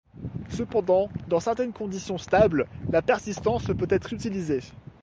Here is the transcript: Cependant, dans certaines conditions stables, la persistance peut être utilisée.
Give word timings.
Cependant, 0.49 1.09
dans 1.27 1.39
certaines 1.39 1.73
conditions 1.73 2.17
stables, 2.17 2.65
la 2.89 3.03
persistance 3.03 3.65
peut 3.67 3.85
être 3.91 4.13
utilisée. 4.13 4.63